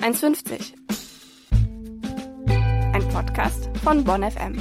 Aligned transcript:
1,50. 0.00 0.72
Ein 2.94 3.08
Podcast 3.10 3.68
von 3.84 4.02
Bonn 4.02 4.22
FM. 4.22 4.56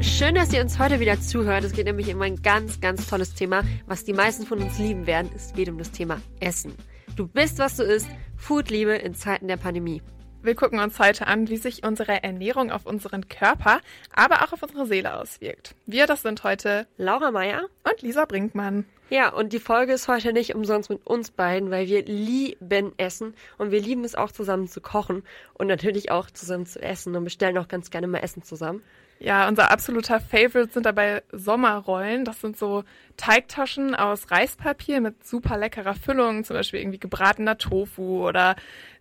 Schön, 0.00 0.34
dass 0.34 0.52
ihr 0.52 0.60
uns 0.60 0.80
heute 0.80 0.98
wieder 0.98 1.20
zuhört. 1.20 1.62
Es 1.62 1.72
geht 1.72 1.84
nämlich 1.84 2.12
um 2.12 2.20
ein 2.22 2.42
ganz, 2.42 2.80
ganz 2.80 3.06
tolles 3.06 3.34
Thema, 3.34 3.62
was 3.86 4.04
die 4.04 4.12
meisten 4.12 4.44
von 4.44 4.60
uns 4.60 4.76
lieben 4.80 5.06
werden. 5.06 5.30
Es 5.36 5.52
geht 5.52 5.68
um 5.68 5.78
das 5.78 5.92
Thema 5.92 6.20
Essen. 6.40 6.74
Du 7.14 7.28
bist, 7.28 7.60
was 7.60 7.76
du 7.76 7.84
isst. 7.84 8.08
Foodliebe 8.36 8.96
in 8.96 9.14
Zeiten 9.14 9.46
der 9.46 9.56
Pandemie. 9.56 10.02
Wir 10.42 10.54
gucken 10.54 10.80
uns 10.80 10.98
heute 10.98 11.26
an, 11.26 11.50
wie 11.50 11.58
sich 11.58 11.84
unsere 11.84 12.22
Ernährung 12.22 12.70
auf 12.70 12.86
unseren 12.86 13.28
Körper, 13.28 13.80
aber 14.14 14.36
auch 14.36 14.54
auf 14.54 14.62
unsere 14.62 14.86
Seele 14.86 15.20
auswirkt. 15.20 15.74
Wir, 15.84 16.06
das 16.06 16.22
sind 16.22 16.44
heute 16.44 16.86
Laura 16.96 17.30
Meier 17.30 17.66
und 17.84 18.00
Lisa 18.00 18.24
Brinkmann. 18.24 18.86
Ja, 19.10 19.34
und 19.34 19.52
die 19.52 19.58
Folge 19.58 19.92
ist 19.92 20.08
heute 20.08 20.32
nicht 20.32 20.54
umsonst 20.54 20.88
mit 20.88 21.06
uns 21.06 21.30
beiden, 21.30 21.70
weil 21.70 21.88
wir 21.88 22.06
lieben 22.06 22.92
Essen 22.96 23.34
und 23.58 23.70
wir 23.70 23.82
lieben 23.82 24.02
es 24.02 24.14
auch 24.14 24.32
zusammen 24.32 24.66
zu 24.66 24.80
kochen 24.80 25.24
und 25.52 25.66
natürlich 25.66 26.10
auch 26.10 26.30
zusammen 26.30 26.64
zu 26.64 26.80
essen 26.82 27.14
und 27.14 27.24
bestellen 27.24 27.58
auch 27.58 27.68
ganz 27.68 27.90
gerne 27.90 28.06
mal 28.06 28.20
Essen 28.20 28.42
zusammen. 28.42 28.82
Ja, 29.22 29.46
unser 29.48 29.70
absoluter 29.70 30.18
Favorite 30.18 30.72
sind 30.72 30.86
dabei 30.86 31.22
Sommerrollen. 31.30 32.24
Das 32.24 32.40
sind 32.40 32.56
so 32.56 32.84
Teigtaschen 33.18 33.94
aus 33.94 34.30
Reispapier 34.30 35.02
mit 35.02 35.26
super 35.26 35.58
leckerer 35.58 35.94
Füllung, 35.94 36.42
zum 36.42 36.56
Beispiel 36.56 36.80
irgendwie 36.80 36.98
gebratener 36.98 37.58
Tofu 37.58 38.26
oder 38.26 38.56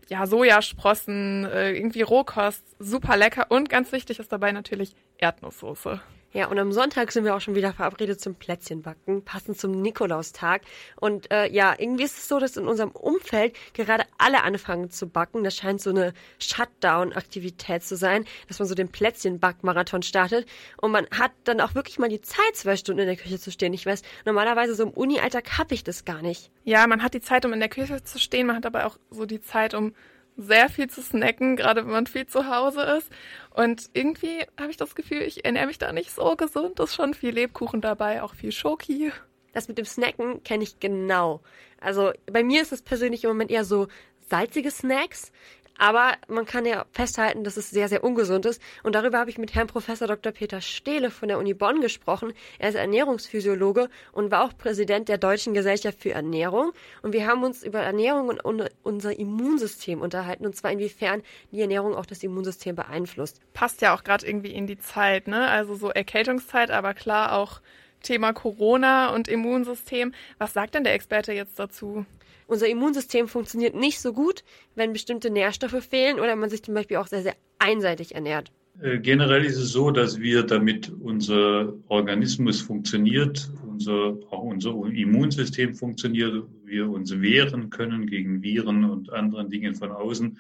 ja, 0.10 0.28
Sojasprossen, 0.28 1.46
äh, 1.46 1.72
irgendwie 1.72 2.02
Rohkost, 2.02 2.66
super 2.80 3.16
lecker 3.16 3.46
und 3.50 3.70
ganz 3.70 3.94
wichtig 3.94 4.20
ist 4.20 4.32
dabei 4.32 4.52
natürlich 4.52 4.94
Erdnusssoße. 5.20 6.02
Ja, 6.32 6.48
und 6.48 6.60
am 6.60 6.72
Sonntag 6.72 7.12
sind 7.12 7.26
wir 7.26 7.36
auch 7.36 7.42
schon 7.42 7.56
wieder 7.56 7.74
verabredet 7.74 8.22
zum 8.22 8.36
Plätzchenbacken, 8.36 9.24
passend 9.26 9.60
zum 9.60 9.72
Nikolaustag. 9.72 10.62
Und 10.96 11.32
äh, 11.32 11.50
ja, 11.52 11.74
irgendwie 11.76 12.04
ist 12.04 12.20
es 12.20 12.28
so, 12.28 12.40
dass 12.40 12.56
in 12.56 12.68
unserem 12.68 12.92
Umfeld 12.92 13.56
gerade 13.74 14.04
alle 14.20 14.44
anfangen 14.44 14.92
zu 14.92 15.08
backen. 15.10 15.44
Das 15.44 15.56
scheint 15.56 15.82
so 15.82 15.90
eine 15.90 16.14
Shutdown-Aktivität 16.38 17.84
zu 17.84 17.98
sein, 17.98 18.26
dass 18.48 18.60
man 18.60 18.68
so 18.68 18.76
den 18.76 18.90
Plätzchenbackmarathon 18.90 20.04
startet. 20.04 20.48
Und 20.78 20.92
man 20.92 21.08
hat 21.10 21.32
dann 21.46 21.62
auch 21.62 21.74
wirklich 21.74 21.98
mal 21.98 22.10
die 22.10 22.22
Zeit, 22.22 22.56
zwei 22.56 22.76
Stunden 22.76 23.02
in 23.02 23.08
der 23.08 23.18
Küche 23.18 23.40
zu 23.40 23.52
stehen. 23.52 23.74
Ich 23.74 23.88
weiß, 23.88 24.04
normalerweise 24.26 24.76
so 24.76 24.84
im 24.84 24.92
Uni-Alltag 24.92 25.58
habe 25.58 25.74
ich 25.74 25.84
das 25.84 26.06
gar 26.06 26.22
nicht. 26.22 26.52
Ja, 26.64 26.86
man 26.86 27.02
hat 27.02 27.16
die 27.16 27.22
Zeit, 27.22 27.44
um 27.44 27.54
in 27.54 27.60
der 27.60 27.70
Küche 27.70 28.04
zu 28.04 28.20
stehen. 28.20 28.46
Man 28.46 28.58
hat 28.58 28.68
aber 28.68 28.86
auch 28.86 29.00
so 29.10 29.26
die 29.26 29.42
Zeit, 29.42 29.74
um 29.74 29.96
sehr 30.40 30.70
viel 30.70 30.90
zu 30.90 31.02
snacken, 31.02 31.56
gerade 31.56 31.84
wenn 31.84 31.92
man 31.92 32.08
viel 32.08 32.26
zu 32.26 32.48
Hause 32.48 32.82
ist. 32.82 33.10
Und 33.52 33.90
irgendwie 33.94 34.46
habe 34.60 34.72
ich 34.72 34.78
das 34.78 34.96
Gefühl, 34.96 35.22
ich 35.22 35.46
ernähre 35.46 35.68
mich 35.68 35.78
da 35.78 35.92
nicht 35.92 36.12
so 36.12 36.36
gesund. 36.36 36.80
Es 36.80 36.92
ist 36.92 36.96
schon 36.96 37.14
viel 37.14 37.32
Lebkuchen 37.32 37.82
dabei, 37.82 38.24
auch 38.24 38.34
viel 38.34 38.52
Schoki. 38.52 39.12
Das 39.54 39.68
mit 39.68 39.78
dem 39.78 39.86
Snacken 39.86 40.44
kenne 40.44 40.64
ich 40.64 40.80
genau. 40.80 41.42
Also 41.82 42.12
bei 42.32 42.44
mir 42.44 42.62
ist 42.62 42.72
es 42.72 42.82
persönlich 42.82 43.24
im 43.24 43.32
Moment 43.32 43.52
eher 43.52 43.66
so 43.66 43.88
salzige 44.30 44.72
Snacks. 44.72 45.32
Aber 45.80 46.12
man 46.28 46.46
kann 46.46 46.66
ja 46.66 46.86
festhalten, 46.92 47.46
dass 47.46 47.56
es 47.56 47.70
sehr, 47.70 47.88
sehr 47.88 48.04
ungesund 48.04 48.46
ist. 48.46 48.62
Und 48.84 48.96
darüber 48.96 49.18
habe 49.18 49.30
ich 49.30 49.38
mit 49.38 49.56
Herrn 49.56 49.68
Professor 49.68 50.08
Dr. 50.08 50.34
Peter 50.34 50.60
Stehle 50.60 51.10
von 51.10 51.30
der 51.30 51.40
Uni 51.40 51.54
Bonn 51.54 51.80
gesprochen. 51.80 52.34
Er 52.60 52.70
ist 52.70 52.76
Ernährungsphysiologe 52.76 53.90
und 54.12 54.30
war 54.30 54.44
auch 54.44 54.58
Präsident 54.58 55.08
der 55.08 55.18
Deutschen 55.18 55.54
Gesellschaft 55.54 56.02
für 56.02 56.12
Ernährung. 56.12 56.74
Und 57.02 57.14
wir 57.14 57.26
haben 57.26 57.44
uns 57.44 57.64
über 57.64 57.80
Ernährung 57.80 58.28
und 58.28 58.70
unser 58.84 59.18
Immunsystem 59.18 60.02
unterhalten. 60.02 60.46
Und 60.46 60.56
zwar 60.56 60.72
inwiefern 60.74 61.24
die 61.52 61.62
Ernährung 61.62 61.96
auch 61.96 62.06
das 62.06 62.22
Immunsystem 62.24 62.76
beeinflusst. 62.76 63.40
Passt 63.54 63.82
ja 63.82 63.96
auch 63.96 64.04
gerade 64.04 64.28
irgendwie 64.28 64.52
in 64.52 64.68
die 64.68 64.78
Zeit, 64.78 65.30
ne? 65.30 65.48
Also 65.48 65.76
so 65.76 65.90
Erkältungszeit, 65.90 66.72
aber 66.72 66.94
klar 66.94 67.38
auch 67.38 67.62
Thema 68.04 68.34
Corona 68.34 69.14
und 69.14 69.30
Immunsystem. 69.30 70.14
Was 70.38 70.52
sagt 70.52 70.76
denn 70.76 70.84
der 70.84 70.94
Experte 70.94 71.32
jetzt 71.32 71.58
dazu? 71.58 72.06
Unser 72.50 72.68
Immunsystem 72.68 73.28
funktioniert 73.28 73.76
nicht 73.76 74.00
so 74.00 74.14
gut, 74.14 74.44
wenn 74.76 74.94
bestimmte 74.94 75.30
Nährstoffe 75.30 75.84
fehlen 75.84 76.20
oder 76.20 76.36
man 76.36 76.50
sich 76.50 76.64
zum 76.64 76.74
Beispiel 76.74 76.98
auch 76.98 77.08
sehr, 77.08 77.22
sehr 77.22 77.36
einseitig 77.60 78.16
ernährt. 78.16 78.52
Äh, 78.82 79.00
generell 79.00 79.46
ist 79.46 79.58
es 79.58 79.72
so, 79.72 79.92
dass 79.92 80.20
wir, 80.20 80.44
damit 80.44 80.90
unser 80.90 81.74
Organismus 81.88 82.62
funktioniert, 82.62 83.52
unser, 83.68 84.18
auch 84.30 84.44
unser 84.44 84.72
Immunsystem 84.72 85.76
funktioniert, 85.76 86.46
wir 86.64 86.90
uns 86.90 87.20
wehren 87.22 87.70
können 87.70 88.08
gegen 88.08 88.42
Viren 88.42 88.86
und 88.86 89.12
anderen 89.12 89.50
Dingen 89.50 89.76
von 89.76 89.92
außen, 89.92 90.40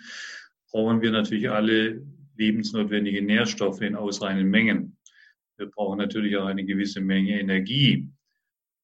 brauchen 0.71 1.01
wir 1.01 1.11
natürlich 1.11 1.49
alle 1.49 2.01
lebensnotwendigen 2.37 3.25
Nährstoffe 3.25 3.81
in 3.81 3.95
ausreichenden 3.95 4.49
Mengen. 4.49 4.97
Wir 5.57 5.67
brauchen 5.67 5.97
natürlich 5.97 6.37
auch 6.37 6.45
eine 6.45 6.63
gewisse 6.63 7.01
Menge 7.01 7.39
Energie. 7.39 8.07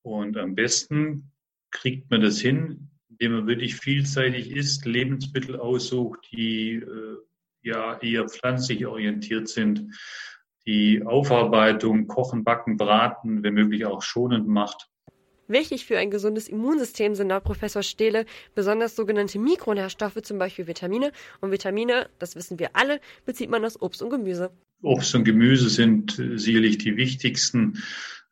Und 0.01 0.37
am 0.37 0.55
besten 0.55 1.31
kriegt 1.71 2.11
man 2.11 2.21
das 2.21 2.39
hin, 2.39 2.89
indem 3.19 3.33
man 3.33 3.47
wirklich 3.47 3.75
vielseitig 3.75 4.51
isst, 4.51 4.85
Lebensmittel 4.85 5.57
aussucht, 5.57 6.27
die 6.31 6.75
äh, 6.75 7.17
ja 7.61 7.97
eher 7.99 8.27
pflanzlich 8.27 8.85
orientiert 8.85 9.47
sind, 9.47 9.95
die 10.65 11.03
Aufarbeitung, 11.03 12.07
Kochen, 12.07 12.43
Backen, 12.43 12.77
Braten, 12.77 13.43
wenn 13.43 13.53
möglich 13.53 13.85
auch 13.85 14.01
schonend 14.01 14.47
macht. 14.47 14.89
Wichtig 15.47 15.85
für 15.85 15.99
ein 15.99 16.09
gesundes 16.09 16.47
Immunsystem 16.47 17.13
sind 17.13 17.29
laut 17.29 17.43
Professor 17.43 17.83
Stehle 17.83 18.25
besonders 18.55 18.95
sogenannte 18.95 19.37
Mikronährstoffe, 19.37 20.21
zum 20.23 20.39
Beispiel 20.39 20.65
Vitamine. 20.65 21.11
Und 21.39 21.51
Vitamine, 21.51 22.09
das 22.17 22.35
wissen 22.35 22.57
wir 22.57 22.71
alle, 22.73 22.99
bezieht 23.25 23.51
man 23.51 23.63
aus 23.63 23.79
Obst 23.79 24.01
und 24.01 24.09
Gemüse. 24.09 24.49
Obst 24.81 25.13
und 25.13 25.23
Gemüse 25.23 25.69
sind 25.69 26.19
sicherlich 26.35 26.79
die 26.79 26.97
wichtigsten. 26.97 27.83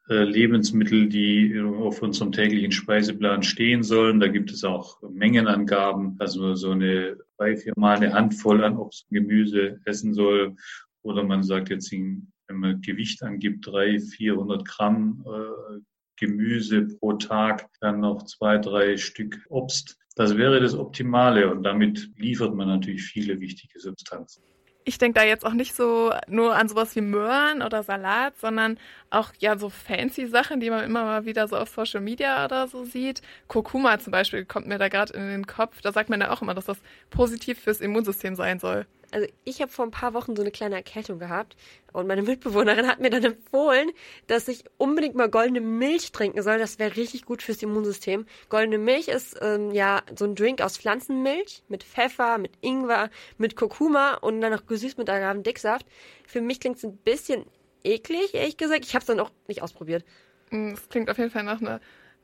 Äh, 0.10 0.24
Lebensmittel, 0.26 1.08
die 1.08 1.58
auf 1.62 2.02
unserem 2.02 2.34
täglichen 2.34 2.74
Speiseplan 2.74 3.42
stehen 3.42 3.84
sollen. 3.84 4.20
Da 4.20 4.28
gibt 4.28 4.52
es 4.52 4.66
auch 4.66 5.02
Mengenangaben, 5.02 6.18
man 6.18 6.56
so 6.58 6.72
eine 6.72 7.18
drei, 7.38 7.56
vier 7.56 7.72
Mal 7.78 7.98
eine 7.98 8.14
Handvoll 8.14 8.64
an 8.66 8.78
Obst 8.78 9.06
und 9.10 9.16
Gemüse 9.16 9.80
essen 9.86 10.14
soll. 10.14 10.58
Oder 11.04 11.24
man 11.24 11.44
sagt 11.44 11.70
jetzt, 11.70 11.90
wenn 11.94 12.28
man 12.50 12.82
Gewicht 12.82 13.24
angibt, 13.24 13.66
drei, 13.66 13.98
400 14.00 14.66
Gramm 14.66 15.24
äh, 15.26 15.80
Gemüse 16.18 16.86
pro 16.86 17.14
Tag, 17.14 17.70
dann 17.80 18.02
noch 18.02 18.24
zwei, 18.24 18.58
drei 18.58 18.98
Stück 18.98 19.40
Obst. 19.48 19.98
Das 20.16 20.36
wäre 20.36 20.60
das 20.60 20.76
Optimale 20.76 21.50
und 21.50 21.64
damit 21.64 22.12
liefert 22.18 22.54
man 22.54 22.68
natürlich 22.68 23.04
viele 23.04 23.40
wichtige 23.40 23.80
Substanzen 23.80 24.44
ich 24.86 24.98
denke 24.98 25.20
da 25.20 25.26
jetzt 25.26 25.46
auch 25.46 25.54
nicht 25.54 25.76
so 25.76 26.14
nur 26.28 26.56
an 26.56 26.68
sowas 26.68 26.96
wie 26.96 27.02
Möhren 27.02 27.62
oder 27.62 27.84
Salat, 27.84 28.38
sondern 28.40 28.78
auch 29.10 29.32
ja 29.40 29.58
so 29.58 29.70
fancy 29.70 30.28
Sachen, 30.28 30.60
die 30.60 30.70
man 30.70 30.84
immer 30.84 31.04
mal 31.04 31.26
wieder 31.26 31.48
so 31.48 31.58
auf 31.58 31.70
Social 31.70 32.02
Media 32.02 32.46
oder 32.46 32.68
so 32.68 32.84
sieht. 32.84 33.22
Kurkuma 33.48 34.00
zum 34.00 34.12
Beispiel 34.12 34.46
kommt 34.46 34.68
mir 34.68 34.78
da 34.78 34.90
gerade 34.90 35.14
in 35.14 35.28
den 35.28 35.48
Kopf. 35.48 35.82
Da 35.82 35.92
sagt 35.92 36.10
man 36.10 36.22
ja 36.22 36.32
auch 36.32 36.42
immer, 36.42 36.54
dass 36.54 36.66
das 36.66 36.78
positiv 37.10 37.60
fürs 37.60 37.82
Immunsystem 37.82 38.36
sein 38.36 38.60
soll. 38.60 38.86
Also 39.14 39.28
ich 39.44 39.62
habe 39.62 39.72
vor 39.72 39.86
ein 39.86 39.92
paar 39.92 40.14
Wochen 40.14 40.36
so 40.36 40.42
eine 40.42 40.52
kleine 40.52 40.76
Erkältung 40.76 41.20
gehabt 41.20 41.56
und 41.92 42.08
meine 42.08 42.24
Mitbewohnerin 42.24 42.88
hat 42.88 43.00
mir 43.00 43.12
dann 43.12 43.24
empfohlen, 43.24 43.92
dass 44.28 44.48
ich 44.48 44.64
unbedingt 44.78 45.16
mal 45.16 45.30
goldene 45.30 45.62
Milch 45.62 46.12
trinken 46.12 46.42
soll. 46.42 46.58
Das 46.58 46.80
wäre 46.80 46.96
richtig 46.96 47.24
gut 47.26 47.44
fürs 47.44 47.62
Immunsystem. 47.62 48.26
Goldene 48.50 48.80
Milch 48.80 49.10
ist 49.10 49.38
ähm, 49.42 49.72
ja 49.72 50.02
so 50.18 50.26
ein 50.26 50.34
Drink 50.34 50.62
aus 50.62 50.78
Pflanzenmilch 50.78 51.64
mit 51.68 51.84
Pfeffer, 51.84 52.40
mit 52.40 52.54
Ingwer, 52.62 53.12
mit 53.38 53.56
Kurkuma 53.56 54.16
und 54.16 54.42
dann 54.42 54.52
noch 54.52 54.66
gesüßt 54.66 54.98
mit 54.98 55.10
Agavendicksaft. 55.10 55.86
Für 56.26 56.42
mich 56.42 56.60
klingt 56.60 56.78
es 56.78 56.84
ein 56.84 56.98
bisschen 56.98 57.46
eklig, 57.84 58.34
ehrlich 58.34 58.58
gesagt. 58.58 58.86
Ich 58.86 58.96
habe 58.96 59.02
es 59.02 59.08
dann 59.08 59.20
auch 59.20 59.32
nicht 59.48 59.62
ausprobiert. 59.62 60.04
Mm, 60.50 60.72
es 60.72 60.90
klingt 60.90 61.12
auf 61.12 61.20
jeden 61.20 61.30
Fall 61.30 61.44
nach 61.44 61.62
einer 61.62 61.80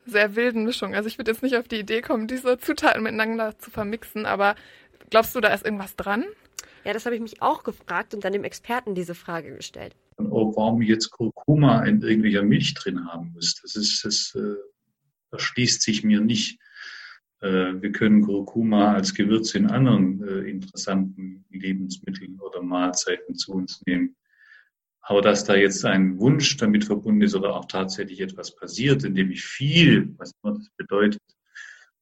sehr 0.05 0.35
wilden 0.35 0.63
Mischung. 0.63 0.95
Also 0.95 1.07
ich 1.07 1.17
würde 1.17 1.31
jetzt 1.31 1.43
nicht 1.43 1.55
auf 1.55 1.67
die 1.67 1.79
Idee 1.79 2.01
kommen, 2.01 2.27
diese 2.27 2.57
Zutaten 2.57 3.03
miteinander 3.03 3.57
zu 3.59 3.69
vermixen, 3.69 4.25
aber 4.25 4.55
glaubst 5.09 5.35
du, 5.35 5.39
da 5.39 5.53
ist 5.53 5.65
irgendwas 5.65 5.95
dran? 5.95 6.25
Ja, 6.89 6.93
das 6.93 7.05
habe 7.05 7.15
ich 7.15 7.21
mich 7.21 7.39
auch 7.43 7.63
gefragt 7.63 8.15
und 8.15 8.25
dann 8.25 8.33
dem 8.33 8.43
Experten 8.43 8.95
diese 8.95 9.13
Frage 9.13 9.55
gestellt. 9.55 9.95
Oh, 10.17 10.55
warum 10.55 10.81
jetzt 10.81 11.11
Kurkuma 11.11 11.85
in 11.85 12.01
irgendwelcher 12.01 12.41
Milch 12.41 12.73
drin 12.73 13.05
haben 13.05 13.31
muss, 13.35 13.61
das 13.61 13.75
ist, 13.75 14.03
das 14.03 14.33
äh, 14.33 14.55
erschließt 15.31 15.83
sich 15.83 16.03
mir 16.03 16.19
nicht. 16.19 16.59
Äh, 17.41 17.79
wir 17.79 17.91
können 17.91 18.23
Kurkuma 18.23 18.95
als 18.95 19.13
Gewürz 19.13 19.53
in 19.53 19.67
anderen 19.67 20.27
äh, 20.27 20.49
interessanten 20.49 21.45
Lebensmitteln 21.51 22.39
oder 22.39 22.63
Mahlzeiten 22.63 23.35
zu 23.35 23.51
uns 23.51 23.83
nehmen. 23.85 24.15
Aber 25.01 25.21
dass 25.21 25.43
da 25.43 25.53
jetzt 25.55 25.85
ein 25.85 26.19
Wunsch 26.19 26.57
damit 26.57 26.85
verbunden 26.85 27.21
ist 27.21 27.35
oder 27.35 27.55
auch 27.55 27.65
tatsächlich 27.65 28.19
etwas 28.19 28.55
passiert, 28.55 29.03
indem 29.03 29.29
ich 29.29 29.43
viel, 29.43 30.11
was 30.17 30.33
immer 30.41 30.55
das 30.55 30.71
bedeutet, 30.75 31.21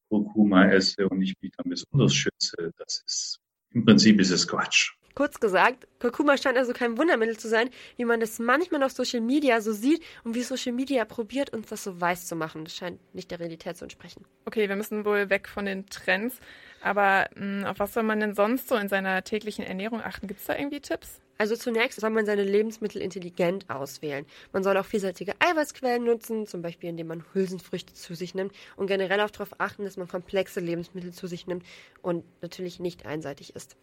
Kurkuma 0.07 0.69
esse 0.69 1.09
und 1.09 1.21
ich 1.21 1.35
mich 1.41 1.51
dann 1.57 1.69
besonders 1.69 2.13
schütze, 2.13 2.71
das 2.77 3.03
ist 3.05 3.41
im 3.77 3.85
Prinzip 3.85 4.19
ist 4.19 4.31
es 4.31 4.47
Quatsch. 4.47 4.93
Kurz 5.13 5.39
gesagt, 5.39 5.87
Kurkuma 5.99 6.37
scheint 6.37 6.57
also 6.57 6.73
kein 6.73 6.97
Wundermittel 6.97 7.37
zu 7.37 7.47
sein, 7.47 7.69
wie 7.95 8.05
man 8.05 8.19
das 8.19 8.37
manchmal 8.37 8.83
auf 8.83 8.91
Social 8.91 9.21
Media 9.21 9.61
so 9.61 9.71
sieht 9.71 10.03
und 10.23 10.35
wie 10.35 10.43
Social 10.43 10.73
Media 10.73 11.05
probiert, 11.05 11.51
uns 11.51 11.69
das 11.69 11.83
so 11.83 11.99
weiß 11.99 12.27
zu 12.27 12.35
machen. 12.35 12.65
Das 12.65 12.75
scheint 12.75 12.99
nicht 13.15 13.31
der 13.31 13.39
Realität 13.39 13.77
zu 13.77 13.85
entsprechen. 13.85 14.25
Okay, 14.45 14.69
wir 14.69 14.75
müssen 14.75 15.05
wohl 15.05 15.29
weg 15.29 15.47
von 15.47 15.65
den 15.65 15.87
Trends. 15.87 16.39
Aber 16.81 17.27
mh, 17.35 17.61
hm, 17.61 17.65
auf 17.65 17.79
was 17.79 17.93
soll 17.93 18.03
man 18.03 18.19
denn 18.19 18.35
sonst 18.35 18.67
so 18.67 18.75
in 18.75 18.89
seiner 18.89 19.23
täglichen 19.23 19.65
Ernährung 19.65 20.01
achten? 20.01 20.27
Gibt 20.27 20.39
es 20.39 20.45
da 20.45 20.55
irgendwie 20.55 20.81
Tipps? 20.81 21.19
Also 21.37 21.55
zunächst 21.55 21.99
soll 21.99 22.09
man 22.09 22.25
seine 22.25 22.43
Lebensmittel 22.43 23.01
intelligent 23.01 23.69
auswählen. 23.69 24.25
Man 24.53 24.63
soll 24.63 24.77
auch 24.77 24.85
vielseitige 24.85 25.33
Eiweißquellen 25.39 26.03
nutzen, 26.03 26.47
zum 26.47 26.61
Beispiel 26.61 26.89
indem 26.89 27.07
man 27.07 27.23
Hülsenfrüchte 27.33 27.93
zu 27.93 28.15
sich 28.15 28.33
nimmt 28.35 28.53
und 28.75 28.87
generell 28.87 29.21
auch 29.21 29.29
darauf 29.29 29.59
achten, 29.59 29.83
dass 29.83 29.97
man 29.97 30.07
komplexe 30.07 30.59
Lebensmittel 30.59 31.13
zu 31.13 31.27
sich 31.27 31.47
nimmt 31.47 31.63
und 32.01 32.23
natürlich 32.41 32.79
nicht 32.79 33.05
einseitig 33.05 33.55
ist. 33.55 33.77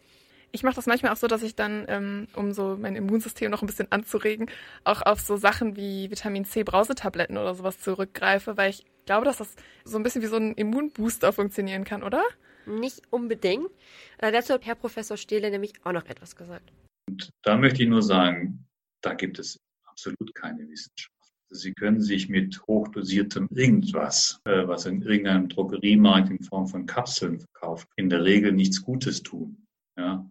Ich 0.51 0.63
mache 0.63 0.75
das 0.75 0.85
manchmal 0.85 1.11
auch 1.11 1.17
so, 1.17 1.27
dass 1.27 1.43
ich 1.43 1.55
dann, 1.55 1.85
ähm, 1.89 2.27
um 2.33 2.53
so 2.53 2.77
mein 2.79 2.95
Immunsystem 2.95 3.51
noch 3.51 3.61
ein 3.61 3.67
bisschen 3.67 3.91
anzuregen, 3.91 4.49
auch 4.83 5.01
auf 5.01 5.19
so 5.19 5.35
Sachen 5.35 5.75
wie 5.75 6.09
Vitamin 6.09 6.45
C 6.45 6.63
Brausetabletten 6.63 7.37
oder 7.37 7.55
sowas 7.55 7.79
zurückgreife, 7.81 8.55
weil 8.55 8.69
ich 8.69 8.85
glaube, 9.05 9.25
dass 9.25 9.37
das 9.37 9.55
so 9.83 9.97
ein 9.97 10.03
bisschen 10.03 10.21
wie 10.21 10.27
so 10.27 10.37
ein 10.37 10.53
Immunbooster 10.53 11.33
funktionieren 11.33 11.83
kann, 11.83 12.03
oder? 12.03 12.23
Nicht 12.65 13.01
unbedingt. 13.09 13.69
Äh, 14.17 14.31
dazu 14.31 14.53
hat 14.53 14.65
Herr 14.65 14.75
Professor 14.75 15.17
Stehle 15.17 15.51
nämlich 15.51 15.73
auch 15.83 15.91
noch 15.91 16.05
etwas 16.05 16.35
gesagt. 16.35 16.71
Und 17.15 17.31
da 17.43 17.55
möchte 17.55 17.81
ich 17.81 17.87
nur 17.87 18.01
sagen, 18.01 18.67
da 19.01 19.13
gibt 19.13 19.39
es 19.39 19.57
absolut 19.85 20.35
keine 20.35 20.67
Wissenschaft. 20.67 21.13
Sie 21.49 21.73
können 21.73 22.01
sich 22.01 22.27
mit 22.27 22.61
hochdosiertem 22.67 23.47
irgendwas, 23.51 24.41
äh, 24.43 24.67
was 24.67 24.85
in 24.85 25.01
irgendeinem 25.01 25.47
Drogeriemarkt 25.47 26.29
in 26.29 26.43
Form 26.43 26.67
von 26.67 26.85
Kapseln 26.85 27.39
verkauft, 27.39 27.87
in 27.95 28.09
der 28.09 28.25
Regel 28.25 28.51
nichts 28.51 28.83
Gutes 28.83 29.23
tun. 29.23 29.65
Ja? 29.97 30.29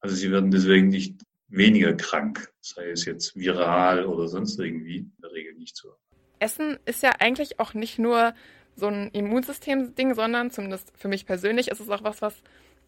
Also 0.00 0.14
Sie 0.14 0.30
werden 0.30 0.50
deswegen 0.50 0.88
nicht 0.88 1.22
weniger 1.48 1.94
krank, 1.94 2.52
sei 2.60 2.90
es 2.90 3.06
jetzt 3.06 3.34
viral 3.34 4.04
oder 4.04 4.28
sonst 4.28 4.60
irgendwie, 4.60 4.98
in 4.98 5.16
der 5.22 5.32
Regel 5.32 5.54
nicht 5.54 5.74
so. 5.74 5.96
Essen 6.38 6.78
ist 6.84 7.02
ja 7.02 7.12
eigentlich 7.18 7.60
auch 7.60 7.72
nicht 7.72 7.98
nur 7.98 8.34
so 8.74 8.88
ein 8.88 9.08
Immunsystem-Ding, 9.12 10.14
sondern 10.14 10.50
zumindest 10.50 10.92
für 10.98 11.08
mich 11.08 11.24
persönlich 11.24 11.68
ist 11.68 11.80
es 11.80 11.88
auch 11.88 12.04
was, 12.04 12.20
was 12.20 12.42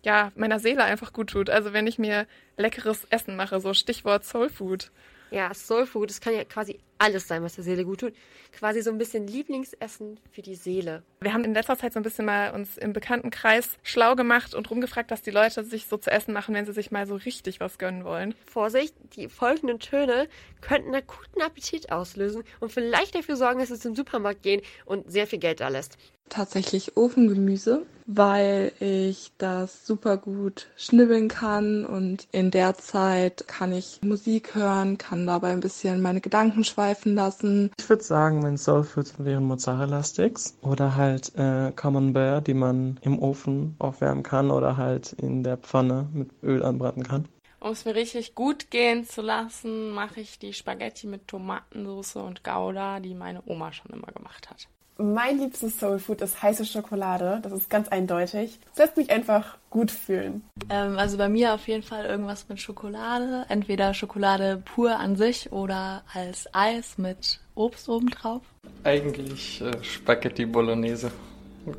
ja 0.05 0.33
meiner 0.37 0.61
Seele 0.61 0.85
einfach 0.85 1.13
gut 1.13 1.31
tut. 1.31 1.51
Also 1.51 1.73
wenn 1.73 1.87
ich 1.87 1.99
mir 1.99 2.27
leckeres 2.57 3.07
Essen 3.11 3.37
mache, 3.37 3.61
so 3.61 3.75
Stichwort 3.75 4.25
Soul 4.25 4.49
Food. 4.49 4.91
Ja, 5.31 5.53
Soul 5.55 5.87
Food, 5.87 6.11
das 6.11 6.21
kann 6.21 6.35
ja 6.35 6.45
quasi 6.45 6.79
alles 6.99 7.29
sein, 7.29 7.43
was 7.43 7.55
der 7.55 7.65
Seele 7.65 7.85
gut 7.85 8.01
tut. 8.01 8.13
Quasi 8.53 8.83
so 8.83 8.91
ein 8.91 8.99
bisschen 8.99 9.27
Lieblingsessen 9.27 10.19
für 10.31 10.43
die 10.43 10.55
Seele. 10.55 11.03
Wir 11.21 11.33
haben 11.33 11.45
in 11.45 11.55
letzter 11.55 11.79
Zeit 11.79 11.93
so 11.93 12.01
ein 12.01 12.03
bisschen 12.03 12.25
mal 12.25 12.53
uns 12.53 12.77
im 12.77 12.93
Bekanntenkreis 12.93 13.69
schlau 13.83 14.15
gemacht 14.15 14.55
und 14.55 14.71
rumgefragt, 14.71 15.11
was 15.11 15.23
die 15.23 15.31
Leute 15.31 15.65
sich 15.65 15.87
so 15.87 15.97
zu 15.97 16.11
essen 16.11 16.33
machen, 16.33 16.55
wenn 16.55 16.67
sie 16.67 16.73
sich 16.73 16.91
mal 16.91 17.07
so 17.07 17.17
richtig 17.17 17.61
was 17.61 17.79
gönnen 17.79 18.05
wollen. 18.05 18.35
Vorsicht, 18.47 18.95
die 19.17 19.29
folgenden 19.29 19.79
Töne 19.79 20.29
könnten 20.61 20.95
akuten 20.95 21.43
Appetit 21.43 21.93
auslösen 21.93 22.43
und 22.61 22.73
vielleicht 22.73 23.15
dafür 23.15 23.37
sorgen, 23.37 23.61
dass 23.61 23.71
es 23.71 23.81
zum 23.81 23.95
Supermarkt 23.95 24.43
gehen 24.43 24.63
und 24.85 25.11
sehr 25.11 25.27
viel 25.27 25.39
Geld 25.39 25.61
da 25.61 25.69
lässt 25.69 25.97
tatsächlich 26.29 26.97
Ofengemüse, 26.97 27.87
weil 28.07 28.73
ich 28.81 29.33
das 29.39 29.87
super 29.87 30.17
gut 30.17 30.69
schnibbeln 30.77 31.29
kann 31.29 31.85
und 31.85 32.27
in 32.33 32.51
der 32.51 32.75
Zeit 32.75 33.47
kann 33.49 33.73
ich 33.73 34.01
Musik 34.03 34.55
hören, 34.55 34.99
kann 34.99 35.27
dabei 35.27 35.51
ein 35.51 35.61
bisschen 35.61 36.01
meine 36.01 36.21
Gedanken 36.21 36.65
schweifen 36.65 36.88
lassen. 37.15 37.71
Ich 37.79 37.89
würde 37.89 38.03
sagen, 38.03 38.41
mein 38.41 38.57
Soulfood 38.57 39.19
wären 39.19 39.45
Mozzarella 39.45 40.03
Sticks 40.03 40.57
oder 40.63 40.97
halt 40.97 41.35
äh, 41.37 41.73
Camembert, 41.75 42.47
die 42.47 42.55
man 42.55 42.99
im 43.03 43.19
Ofen 43.19 43.77
aufwärmen 43.79 44.23
kann 44.23 44.51
oder 44.51 44.77
halt 44.77 45.13
in 45.15 45.43
der 45.43 45.57
Pfanne 45.57 46.09
mit 46.13 46.31
Öl 46.43 46.63
anbraten 46.63 47.03
kann. 47.03 47.29
Um 47.61 47.73
es 47.73 47.85
mir 47.85 47.95
richtig 47.95 48.35
gut 48.37 48.71
gehen 48.71 49.05
zu 49.05 49.21
lassen, 49.21 49.91
mache 49.91 50.21
ich 50.21 50.39
die 50.39 50.53
Spaghetti 50.53 51.09
mit 51.09 51.27
Tomatensauce 51.27 52.17
und 52.17 52.45
Gouda, 52.45 53.01
die 53.01 53.15
meine 53.15 53.43
Oma 53.47 53.73
schon 53.73 53.91
immer 53.91 54.13
gemacht 54.13 54.49
hat. 54.49 54.69
Mein 55.01 55.39
liebstes 55.39 55.79
Soulfood 55.79 56.23
ist 56.23 56.43
heiße 56.43 56.65
Schokolade. 56.65 57.39
Das 57.45 57.53
ist 57.53 57.71
ganz 57.71 57.87
eindeutig. 57.87 58.59
Es 58.73 58.79
lässt 58.81 58.97
mich 58.97 59.11
einfach 59.11 59.57
gut 59.71 59.93
fühlen. 59.93 60.43
Ähm, 60.71 60.99
also 60.99 61.17
bei 61.17 61.29
mir 61.29 61.55
auf 61.55 61.69
jeden 61.69 61.85
Fall 61.85 62.05
irgendwas 62.05 62.49
mit 62.49 62.61
Schokolade. 62.61 63.47
Entweder 63.49 63.95
Schokolade 63.95 64.61
pur 64.65 64.99
an 64.99 65.15
sich 65.15 65.53
oder 65.53 66.03
als 66.13 66.53
Eis 66.53 66.99
mit 66.99 67.39
Obst 67.55 67.89
obendrauf. 67.89 68.43
Eigentlich 68.83 69.61
äh, 69.61 69.71
Spaghetti 69.85 70.47
Bolognese. 70.47 71.13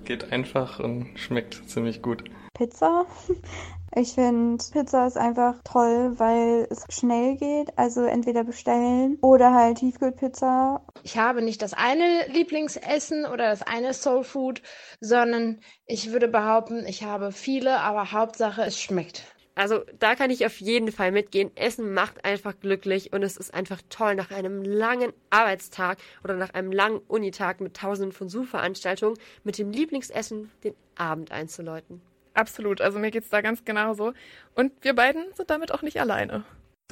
Geht 0.05 0.31
einfach 0.31 0.79
und 0.79 1.09
schmeckt 1.15 1.69
ziemlich 1.69 2.01
gut. 2.01 2.23
Pizza. 2.59 3.05
Ich 3.95 4.13
finde, 4.13 4.61
Pizza 4.71 5.07
ist 5.07 5.17
einfach 5.17 5.55
toll, 5.63 6.19
weil 6.19 6.67
es 6.69 6.85
schnell 6.89 7.37
geht. 7.37 7.75
Also 7.77 8.03
entweder 8.03 8.43
bestellen 8.43 9.17
oder 9.21 9.53
halt 9.53 9.77
Tiefkühlpizza. 9.77 10.85
Ich 11.03 11.17
habe 11.17 11.41
nicht 11.41 11.61
das 11.61 11.73
eine 11.73 12.27
Lieblingsessen 12.27 13.25
oder 13.25 13.49
das 13.49 13.61
eine 13.61 13.93
Soulfood, 13.93 14.61
sondern 14.99 15.61
ich 15.85 16.11
würde 16.11 16.27
behaupten, 16.27 16.85
ich 16.85 17.03
habe 17.03 17.31
viele, 17.31 17.79
aber 17.79 18.11
Hauptsache 18.11 18.61
es 18.63 18.77
schmeckt. 18.77 19.23
Also 19.55 19.79
da 19.97 20.15
kann 20.15 20.31
ich 20.31 20.45
auf 20.45 20.59
jeden 20.59 20.91
Fall 20.91 21.13
mitgehen. 21.13 21.51
Essen 21.55 21.93
macht 21.93 22.25
einfach 22.25 22.59
glücklich 22.59 23.13
und 23.13 23.23
es 23.23 23.37
ist 23.37 23.53
einfach 23.53 23.81
toll, 23.89 24.15
nach 24.15 24.31
einem 24.31 24.63
langen 24.63 25.13
Arbeitstag 25.29 25.97
oder 26.25 26.35
nach 26.35 26.53
einem 26.53 26.73
langen 26.73 26.99
Unitag 27.07 27.61
mit 27.61 27.75
tausenden 27.75 28.11
von 28.11 28.27
Zoom-Veranstaltungen 28.27 29.17
mit 29.45 29.57
dem 29.57 29.71
Lieblingsessen 29.71 30.51
den 30.63 30.75
Abend 30.95 31.31
einzuläuten. 31.31 32.01
Absolut, 32.33 32.81
also 32.81 32.99
mir 32.99 33.11
geht 33.11 33.23
es 33.23 33.29
da 33.29 33.41
ganz 33.41 33.65
genauso. 33.65 34.13
Und 34.55 34.71
wir 34.81 34.93
beiden 34.93 35.23
sind 35.35 35.49
damit 35.49 35.73
auch 35.73 35.81
nicht 35.81 35.99
alleine. 35.99 36.43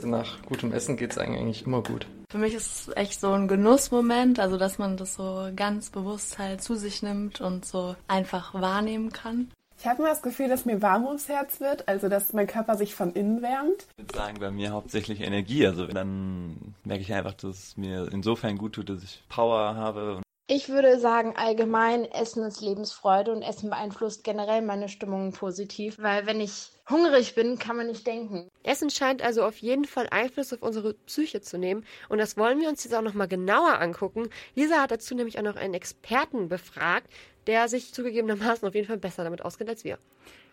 Nach 0.03 0.41
gutem 0.43 0.71
Essen 0.73 0.95
geht 0.95 1.11
es 1.11 1.17
eigentlich 1.17 1.65
immer 1.65 1.81
gut. 1.81 2.07
Für 2.29 2.37
mich 2.37 2.53
ist 2.53 2.89
es 2.89 2.95
echt 2.95 3.19
so 3.19 3.31
ein 3.31 3.47
Genussmoment, 3.47 4.39
also 4.39 4.57
dass 4.57 4.77
man 4.77 4.95
das 4.95 5.15
so 5.15 5.49
ganz 5.55 5.89
bewusst 5.89 6.37
halt 6.37 6.61
zu 6.61 6.75
sich 6.75 7.01
nimmt 7.01 7.41
und 7.41 7.65
so 7.65 7.95
einfach 8.07 8.53
wahrnehmen 8.53 9.11
kann. 9.11 9.49
Ich 9.79 9.85
habe 9.85 9.99
immer 9.99 10.09
das 10.09 10.23
Gefühl, 10.23 10.49
dass 10.49 10.65
mir 10.65 10.81
warm 10.81 11.05
ums 11.05 11.29
Herz 11.29 11.59
wird, 11.59 11.87
also 11.87 12.09
dass 12.09 12.33
mein 12.33 12.47
Körper 12.47 12.75
sich 12.75 12.95
von 12.95 13.13
innen 13.13 13.41
wärmt. 13.43 13.87
Ich 13.97 14.05
würde 14.05 14.15
sagen, 14.15 14.39
bei 14.39 14.49
mir 14.51 14.71
hauptsächlich 14.71 15.21
Energie. 15.21 15.67
Also 15.67 15.85
dann 15.85 16.73
merke 16.83 17.01
ich 17.01 17.13
einfach, 17.13 17.33
dass 17.33 17.57
es 17.57 17.77
mir 17.77 18.09
insofern 18.11 18.57
gut 18.57 18.73
tut, 18.73 18.89
dass 18.89 19.03
ich 19.03 19.23
Power 19.29 19.75
habe. 19.75 20.21
Ich 20.49 20.69
würde 20.69 20.97
sagen, 20.97 21.35
allgemein 21.35 22.05
Essen 22.05 22.41
ist 22.45 22.61
Lebensfreude 22.61 23.33
und 23.33 23.41
Essen 23.41 23.69
beeinflusst 23.69 24.23
generell 24.23 24.61
meine 24.61 24.87
Stimmung 24.87 25.33
positiv, 25.33 25.97
weil 25.99 26.25
wenn 26.25 26.39
ich 26.39 26.71
hungrig 26.89 27.35
bin, 27.35 27.59
kann 27.59 27.75
man 27.75 27.87
nicht 27.87 28.07
denken. 28.07 28.47
Essen 28.63 28.89
scheint 28.89 29.21
also 29.21 29.43
auf 29.43 29.57
jeden 29.57 29.83
Fall 29.83 30.07
Einfluss 30.09 30.53
auf 30.53 30.61
unsere 30.61 30.93
Psyche 30.93 31.41
zu 31.41 31.57
nehmen 31.57 31.85
und 32.07 32.19
das 32.19 32.37
wollen 32.37 32.61
wir 32.61 32.69
uns 32.69 32.85
jetzt 32.85 32.93
auch 32.93 33.01
nochmal 33.01 33.27
genauer 33.27 33.81
angucken. 33.81 34.29
Lisa 34.55 34.81
hat 34.81 34.91
dazu 34.91 35.15
nämlich 35.15 35.37
auch 35.37 35.43
noch 35.43 35.57
einen 35.57 35.73
Experten 35.73 36.47
befragt, 36.47 37.11
der 37.45 37.67
sich 37.67 37.93
zugegebenermaßen 37.93 38.65
auf 38.65 38.73
jeden 38.73 38.87
Fall 38.87 38.97
besser 38.97 39.25
damit 39.25 39.43
auskennt 39.43 39.69
als 39.69 39.83
wir. 39.83 39.99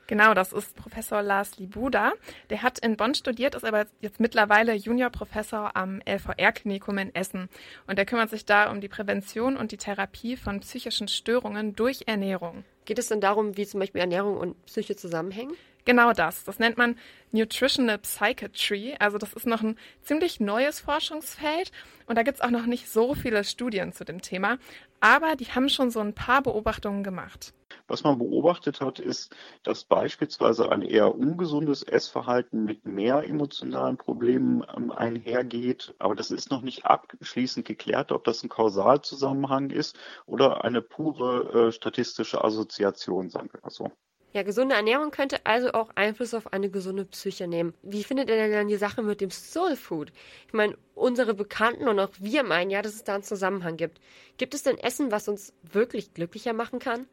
Genau, 0.06 0.34
das 0.34 0.52
ist 0.52 0.76
Professor 0.76 1.22
Lars 1.22 1.58
Libuda. 1.58 2.12
Der 2.50 2.62
hat 2.62 2.78
in 2.78 2.96
Bonn 2.96 3.14
studiert, 3.14 3.54
ist 3.54 3.64
aber 3.64 3.86
jetzt 4.00 4.20
mittlerweile 4.20 4.74
Juniorprofessor 4.74 5.74
am 5.74 6.02
LVR-Klinikum 6.06 6.98
in 6.98 7.14
Essen. 7.14 7.48
Und 7.86 7.98
er 7.98 8.04
kümmert 8.04 8.28
sich 8.28 8.44
da 8.44 8.70
um 8.70 8.82
die 8.82 8.88
Prävention 8.88 9.56
und 9.56 9.72
die 9.72 9.78
Therapie 9.78 10.36
von 10.36 10.60
psychischen 10.60 11.08
Störungen 11.08 11.74
durch 11.74 12.02
Ernährung. 12.06 12.64
Geht 12.84 12.98
es 12.98 13.08
denn 13.08 13.22
darum, 13.22 13.56
wie 13.56 13.66
zum 13.66 13.80
Beispiel 13.80 14.02
Ernährung 14.02 14.36
und 14.36 14.66
Psyche 14.66 14.94
zusammenhängen? 14.94 15.54
Genau 15.86 16.12
das. 16.12 16.44
Das 16.44 16.58
nennt 16.58 16.76
man 16.78 16.96
Nutritional 17.32 17.98
Psychiatry. 17.98 18.96
Also 18.98 19.16
das 19.16 19.32
ist 19.32 19.46
noch 19.46 19.62
ein 19.62 19.78
ziemlich 20.02 20.40
neues 20.40 20.80
Forschungsfeld 20.80 21.72
und 22.06 22.16
da 22.16 22.22
gibt 22.22 22.38
es 22.38 22.40
auch 22.42 22.50
noch 22.50 22.66
nicht 22.66 22.88
so 22.88 23.14
viele 23.14 23.44
Studien 23.44 23.92
zu 23.92 24.04
dem 24.04 24.20
Thema. 24.20 24.58
Aber 25.00 25.36
die 25.36 25.46
haben 25.46 25.68
schon 25.68 25.90
so 25.90 26.00
ein 26.00 26.14
paar 26.14 26.42
Beobachtungen 26.42 27.04
gemacht. 27.04 27.52
Was 27.86 28.02
man 28.02 28.18
beobachtet 28.18 28.80
hat, 28.80 28.98
ist, 28.98 29.34
dass 29.62 29.84
beispielsweise 29.84 30.72
ein 30.72 30.80
eher 30.80 31.14
ungesundes 31.14 31.82
Essverhalten 31.82 32.64
mit 32.64 32.86
mehr 32.86 33.24
emotionalen 33.24 33.98
Problemen 33.98 34.64
ähm, 34.74 34.90
einhergeht. 34.90 35.94
Aber 35.98 36.14
das 36.14 36.30
ist 36.30 36.50
noch 36.50 36.62
nicht 36.62 36.86
abschließend 36.86 37.66
geklärt, 37.66 38.10
ob 38.12 38.24
das 38.24 38.42
ein 38.42 38.48
Kausalzusammenhang 38.48 39.70
ist 39.70 39.98
oder 40.24 40.64
eine 40.64 40.80
pure 40.80 41.68
äh, 41.68 41.72
statistische 41.72 42.42
Assoziation, 42.42 43.28
sagen 43.28 43.50
wir 43.52 43.60
mal 43.62 43.70
so. 43.70 43.90
Ja, 44.34 44.42
gesunde 44.42 44.74
Ernährung 44.74 45.12
könnte 45.12 45.46
also 45.46 45.72
auch 45.74 45.90
Einfluss 45.94 46.34
auf 46.34 46.52
eine 46.52 46.68
gesunde 46.68 47.04
Psyche 47.04 47.46
nehmen. 47.46 47.72
Wie 47.82 48.02
findet 48.02 48.28
ihr 48.28 48.34
denn 48.34 48.50
dann 48.50 48.66
die 48.66 48.74
Sache 48.76 49.00
mit 49.00 49.20
dem 49.20 49.30
Soul 49.30 49.76
Food? 49.76 50.10
Ich 50.48 50.52
meine, 50.52 50.76
unsere 50.96 51.34
Bekannten 51.34 51.86
und 51.86 52.00
auch 52.00 52.10
wir 52.18 52.42
meinen 52.42 52.70
ja, 52.70 52.82
dass 52.82 52.94
es 52.94 53.04
da 53.04 53.14
einen 53.14 53.22
Zusammenhang 53.22 53.76
gibt. 53.76 54.00
Gibt 54.36 54.54
es 54.54 54.64
denn 54.64 54.76
Essen, 54.76 55.12
was 55.12 55.28
uns 55.28 55.52
wirklich 55.62 56.14
glücklicher 56.14 56.52
machen 56.52 56.80
kann? 56.80 57.06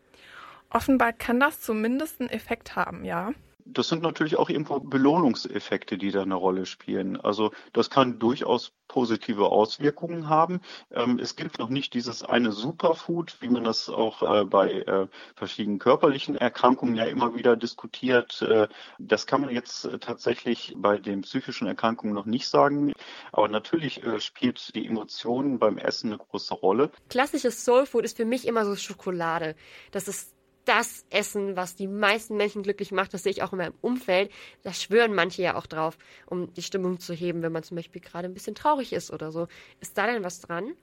Offenbar 0.72 1.14
kann 1.14 1.40
das 1.40 1.62
zumindest 1.62 2.22
einen 2.22 2.30
Effekt 2.30 2.76
haben, 2.76 3.04
ja. 3.04 3.34
Das 3.66 3.90
sind 3.90 4.02
natürlich 4.02 4.38
auch 4.38 4.50
irgendwo 4.50 4.80
Belohnungseffekte, 4.80 5.98
die 5.98 6.12
da 6.12 6.24
eine 6.24 6.36
Rolle 6.36 6.66
spielen. 6.66 7.20
Also 7.20 7.52
das 7.74 7.90
kann 7.90 8.20
durchaus 8.20 8.74
positive 8.88 9.46
Auswirkungen 9.48 10.28
haben. 10.28 10.62
Ähm, 10.92 11.20
es 11.20 11.36
gibt 11.36 11.60
noch 11.60 11.70
nicht 11.70 11.94
dieses 11.94 12.24
eine 12.24 12.52
Superfood, 12.52 13.38
wie 13.40 13.50
man 13.50 13.64
das 13.64 13.90
auch 13.90 14.24
äh, 14.24 14.46
bei 14.46 14.82
äh, 14.82 15.08
verschiedenen 15.36 15.80
körperlichen 15.80 16.36
Erkrankungen 16.36 16.96
ja 16.96 17.06
immer 17.06 17.36
wieder 17.36 17.56
diskutiert. 17.56 18.42
Äh, 18.42 18.68
das 19.00 19.28
kann 19.28 19.42
man 19.42 19.52
jetzt 19.52 19.86
äh, 19.86 20.00
tatsächlich 20.00 20.74
bei 20.78 20.98
den 20.98 21.22
psychischen 21.22 21.68
Erkrankungen 21.68 22.14
noch 22.14 22.26
nicht 22.26 22.48
sagen. 22.48 22.94
Aber 23.32 23.48
natürlich 23.48 24.04
äh, 24.04 24.20
spielt 24.20 24.76
die 24.76 24.88
Emotionen 24.88 25.60
beim 25.60 25.78
Essen 25.78 26.08
eine 26.12 26.18
große 26.18 26.54
Rolle. 26.54 26.92
Klassisches 27.10 27.64
Soulfood 27.64 28.04
ist 28.04 28.18
für 28.18 28.26
mich 28.26 28.48
immer 28.48 28.66
so 28.66 28.76
Schokolade. 28.76 29.56
Das 29.92 30.08
ist 30.08 30.36
das 30.66 31.06
Essen, 31.10 31.56
was 31.56 31.76
die 31.76 31.88
meisten 31.88 32.38
Menschen 32.38 32.64
glücklich 32.64 32.92
macht. 32.92 33.14
Das 33.14 33.24
sehe 33.24 33.32
ich 33.32 33.44
auch 33.44 33.52
in 33.52 33.58
meinem 33.58 33.74
Umfeld. 33.82 34.32
Da 34.64 34.74
schwören 34.74 35.14
manche 35.14 35.42
ja 35.42 35.56
auch 35.56 35.66
drauf, 35.66 35.98
um 36.26 36.54
die 36.54 36.64
Stimmung 36.64 37.00
zu 37.00 37.14
heben, 37.14 37.42
wenn 37.42 37.52
man 37.52 37.64
zum 37.64 37.76
Beispiel 37.78 38.02
gerade 38.02 38.28
ein 38.28 38.34
bisschen 38.34 38.56
traurig 38.56 38.94
ist 38.94 39.12
oder 39.12 39.32
so. 39.32 39.48
Ist 39.80 39.98
da 39.98 40.08
denn 40.08 40.24
was 40.24 40.40
dran? 40.40 40.74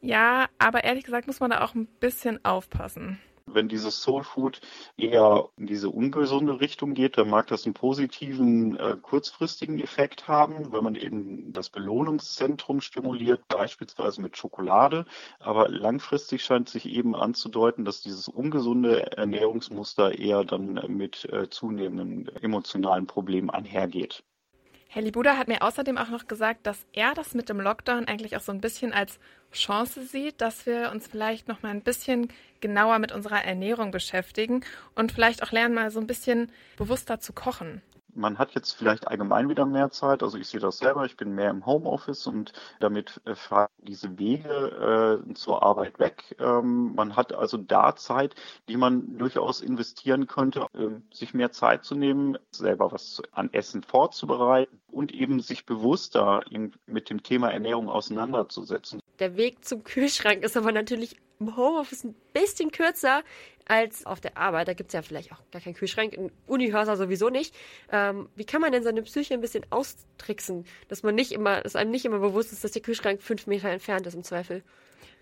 Ja, 0.00 0.48
aber 0.58 0.84
ehrlich 0.84 1.04
gesagt 1.04 1.26
muss 1.26 1.40
man 1.40 1.50
da 1.50 1.64
auch 1.64 1.74
ein 1.74 1.86
bisschen 1.86 2.44
aufpassen. 2.44 3.18
Wenn 3.54 3.68
dieses 3.68 4.02
Soul 4.02 4.22
Food 4.24 4.60
eher 4.96 5.48
in 5.56 5.66
diese 5.66 5.90
ungesunde 5.90 6.60
Richtung 6.60 6.94
geht, 6.94 7.18
dann 7.18 7.30
mag 7.30 7.46
das 7.48 7.64
einen 7.64 7.74
positiven 7.74 8.76
äh, 8.76 8.96
kurzfristigen 9.00 9.78
Effekt 9.80 10.28
haben, 10.28 10.72
wenn 10.72 10.84
man 10.84 10.94
eben 10.94 11.52
das 11.52 11.70
Belohnungszentrum 11.70 12.80
stimuliert, 12.80 13.46
beispielsweise 13.48 14.20
mit 14.22 14.36
Schokolade. 14.36 15.04
Aber 15.40 15.68
langfristig 15.68 16.42
scheint 16.44 16.68
sich 16.68 16.86
eben 16.86 17.14
anzudeuten, 17.14 17.84
dass 17.84 18.00
dieses 18.00 18.28
ungesunde 18.28 19.16
Ernährungsmuster 19.16 20.18
eher 20.18 20.44
dann 20.44 20.80
mit 20.88 21.24
äh, 21.32 21.48
zunehmenden 21.48 22.28
emotionalen 22.42 23.06
Problemen 23.06 23.50
einhergeht. 23.50 24.24
Herr 24.90 25.02
Libuda 25.02 25.36
hat 25.36 25.48
mir 25.48 25.60
außerdem 25.60 25.98
auch 25.98 26.08
noch 26.08 26.28
gesagt, 26.28 26.66
dass 26.66 26.86
er 26.94 27.12
das 27.12 27.34
mit 27.34 27.50
dem 27.50 27.60
Lockdown 27.60 28.08
eigentlich 28.08 28.36
auch 28.36 28.40
so 28.40 28.52
ein 28.52 28.62
bisschen 28.62 28.94
als 28.94 29.18
Chance 29.52 30.02
sieht, 30.06 30.40
dass 30.40 30.64
wir 30.64 30.90
uns 30.90 31.06
vielleicht 31.06 31.46
noch 31.46 31.62
mal 31.62 31.68
ein 31.68 31.82
bisschen 31.82 32.28
genauer 32.60 32.98
mit 32.98 33.12
unserer 33.12 33.44
Ernährung 33.44 33.90
beschäftigen 33.90 34.64
und 34.94 35.12
vielleicht 35.12 35.42
auch 35.42 35.52
lernen, 35.52 35.74
mal 35.74 35.90
so 35.90 36.00
ein 36.00 36.06
bisschen 36.06 36.50
bewusster 36.78 37.20
zu 37.20 37.34
kochen 37.34 37.82
man 38.18 38.38
hat 38.38 38.54
jetzt 38.54 38.72
vielleicht 38.72 39.08
allgemein 39.08 39.48
wieder 39.48 39.64
mehr 39.64 39.90
Zeit. 39.90 40.22
Also 40.22 40.36
ich 40.36 40.48
sehe 40.48 40.60
das 40.60 40.78
selber, 40.78 41.04
ich 41.04 41.16
bin 41.16 41.34
mehr 41.34 41.50
im 41.50 41.64
Homeoffice 41.64 42.26
und 42.26 42.52
damit 42.80 43.20
äh, 43.24 43.34
fallen 43.34 43.68
diese 43.78 44.18
Wege 44.18 45.22
äh, 45.28 45.34
zur 45.34 45.62
Arbeit 45.62 45.98
weg. 45.98 46.36
Ähm, 46.38 46.94
man 46.94 47.16
hat 47.16 47.32
also 47.32 47.56
da 47.56 47.96
Zeit, 47.96 48.34
die 48.68 48.76
man 48.76 49.16
durchaus 49.18 49.60
investieren 49.60 50.26
könnte, 50.26 50.66
äh, 50.74 51.14
sich 51.14 51.32
mehr 51.32 51.52
Zeit 51.52 51.84
zu 51.84 51.94
nehmen, 51.94 52.36
selber 52.50 52.92
was 52.92 53.22
an 53.32 53.52
Essen 53.52 53.82
vorzubereiten 53.82 54.78
und 54.90 55.12
eben 55.12 55.40
sich 55.40 55.66
bewusster 55.66 56.42
mit 56.86 57.10
dem 57.10 57.22
Thema 57.22 57.50
Ernährung 57.50 57.88
auseinanderzusetzen. 57.88 59.00
Der 59.18 59.36
Weg 59.36 59.64
zum 59.64 59.84
Kühlschrank 59.84 60.42
ist 60.42 60.56
aber 60.56 60.72
natürlich 60.72 61.16
im 61.40 61.56
Homeoffice 61.56 62.04
ein 62.04 62.14
bisschen 62.32 62.70
kürzer 62.70 63.22
als 63.66 64.06
auf 64.06 64.20
der 64.20 64.36
Arbeit. 64.36 64.68
Da 64.68 64.72
gibt 64.72 64.88
es 64.88 64.94
ja 64.94 65.02
vielleicht 65.02 65.32
auch 65.32 65.42
gar 65.52 65.60
keinen 65.60 65.74
Kühlschrank, 65.74 66.14
in 66.14 66.32
Unihörser 66.46 66.96
sowieso 66.96 67.28
nicht. 67.28 67.54
Ähm, 67.92 68.28
wie 68.34 68.44
kann 68.44 68.60
man 68.60 68.72
denn 68.72 68.82
seine 68.82 69.02
Psyche 69.02 69.34
ein 69.34 69.40
bisschen 69.40 69.64
austricksen, 69.70 70.64
dass 70.88 71.02
man 71.02 71.14
nicht 71.14 71.32
immer, 71.32 71.60
dass 71.60 71.76
einem 71.76 71.90
nicht 71.90 72.04
immer 72.04 72.18
bewusst 72.18 72.52
ist, 72.52 72.64
dass 72.64 72.72
der 72.72 72.82
Kühlschrank 72.82 73.22
fünf 73.22 73.46
Meter 73.46 73.68
entfernt 73.68 74.06
ist 74.06 74.14
im 74.14 74.24
Zweifel? 74.24 74.62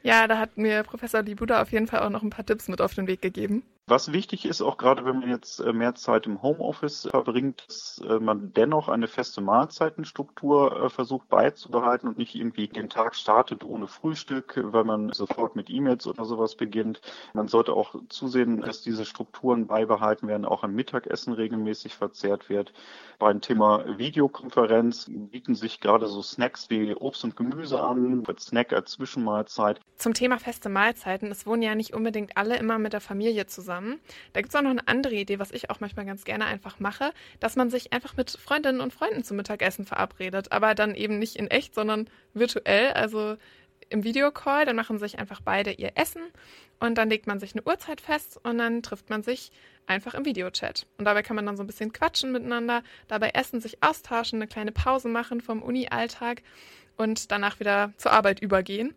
Ja, 0.07 0.29
da 0.29 0.39
hat 0.39 0.57
mir 0.57 0.85
Professor 0.85 1.21
Libuda 1.21 1.61
auf 1.61 1.73
jeden 1.73 1.89
Fall 1.89 1.99
auch 1.99 2.11
noch 2.11 2.23
ein 2.23 2.31
paar 2.31 2.47
Tipps 2.47 2.69
mit 2.69 2.81
auf 2.81 2.95
den 2.95 3.09
Weg 3.09 3.23
gegeben. 3.23 3.65
Was 3.89 4.11
wichtig 4.13 4.47
ist, 4.47 4.63
auch 4.63 4.79
gerade 4.79 5.05
wenn 5.05 5.21
man 5.21 5.29
jetzt 5.29 5.61
äh, 5.61 5.73
mehr 5.73 5.95
Zeit 5.95 6.27
im 6.27 6.43
Homeoffice 6.43 7.07
verbringt, 7.09 7.65
dass 7.69 8.03
äh, 8.05 8.19
man 8.19 8.53
dennoch 8.53 8.89
eine 8.89 9.07
feste 9.07 9.41
Mahlzeitenstruktur 9.41 10.87
äh, 10.87 10.91
versucht 10.91 11.29
beizubehalten 11.29 12.09
und 12.09 12.19
nicht 12.19 12.35
irgendwie 12.35 12.67
den 12.67 12.89
Tag 12.89 13.15
startet 13.15 13.63
ohne 13.63 13.87
Frühstück, 13.87 14.59
weil 14.61 14.83
man 14.83 15.13
sofort 15.13 15.55
mit 15.55 15.71
E-Mails 15.71 16.09
oder 16.09 16.25
sowas 16.25 16.57
beginnt. 16.57 17.01
Man 17.33 17.47
sollte 17.47 17.75
auch 17.75 17.95
zusehen, 18.09 18.61
dass 18.61 18.83
diese 18.83 19.05
Strukturen 19.05 19.69
beibehalten 19.69 20.27
werden, 20.27 20.47
auch 20.47 20.65
am 20.65 20.75
Mittagessen 20.75 21.33
regelmäßig 21.33 21.95
verzehrt 21.95 22.49
wird. 22.49 22.73
Beim 23.21 23.41
Thema 23.41 23.99
Videokonferenz 23.99 25.07
bieten 25.09 25.55
sich 25.55 25.79
gerade 25.79 26.09
so 26.09 26.23
Snacks 26.23 26.71
wie 26.71 26.93
Obst 26.97 27.23
und 27.23 27.37
Gemüse 27.37 27.81
an, 27.81 28.25
mit 28.27 28.41
Snack 28.41 28.73
als 28.73 28.91
Zwischenmahlzeit. 28.91 29.81
Zum 29.97 30.13
Thema 30.13 30.39
feste 30.39 30.69
Mahlzeiten. 30.69 31.31
Es 31.31 31.47
wohnen 31.47 31.63
ja 31.63 31.75
nicht 31.75 31.95
unbedingt 31.95 32.37
alle 32.37 32.57
immer 32.57 32.79
mit 32.79 32.93
der 32.93 33.01
Familie 33.01 33.47
zusammen. 33.47 33.99
Da 34.35 34.41
gibt 34.41 34.53
es 34.53 34.57
auch 34.57 34.63
noch 34.63 34.71
eine 34.71 34.87
andere 34.87 35.15
Idee, 35.15 35.39
was 35.39 35.53
ich 35.53 35.71
auch 35.71 35.81
manchmal 35.81 36.05
ganz 36.05 36.25
gerne 36.25 36.45
einfach 36.45 36.81
mache, 36.81 37.13
dass 37.41 37.57
man 37.57 37.71
sich 37.71 37.93
einfach 37.93 38.17
mit 38.17 38.31
Freundinnen 38.31 38.81
und 38.81 38.93
Freunden 38.93 39.25
zum 39.25 39.39
Mittagessen 39.39 39.87
verabredet. 39.87 40.53
Aber 40.53 40.75
dann 40.75 40.95
eben 40.95 41.19
nicht 41.19 41.37
in 41.37 41.49
echt, 41.49 41.75
sondern 41.75 42.11
virtuell. 42.35 42.93
Also 42.93 43.37
im 43.89 44.05
Videocall, 44.05 44.65
dann 44.65 44.77
machen 44.77 44.99
sich 44.99 45.19
einfach 45.19 45.41
beide 45.41 45.71
ihr 45.73 45.93
Essen 45.95 46.23
und 46.81 46.97
dann 46.99 47.09
legt 47.09 47.27
man 47.27 47.41
sich 47.41 47.55
eine 47.55 47.63
Uhrzeit 47.65 48.01
fest 48.01 48.39
und 48.43 48.59
dann 48.59 48.83
trifft 48.83 49.11
man 49.11 49.23
sich 49.23 49.51
einfach 49.87 50.15
im 50.15 50.25
Videochat. 50.25 50.87
Und 50.99 51.05
dabei 51.05 51.23
kann 51.23 51.37
man 51.37 51.47
dann 51.47 51.57
so 51.57 51.63
ein 51.63 51.67
bisschen 51.67 51.93
quatschen 51.93 52.33
miteinander, 52.33 52.83
dabei 53.09 53.31
essen, 53.31 53.61
sich 53.61 53.83
austauschen, 53.83 54.39
eine 54.39 54.49
kleine 54.49 54.73
Pause 54.73 55.09
machen 55.09 55.41
vom 55.41 55.63
Uni-Alltag 55.63 56.43
und 56.97 57.31
danach 57.31 57.61
wieder 57.61 57.93
zur 57.97 58.13
Arbeit 58.13 58.41
übergehen. 58.41 58.95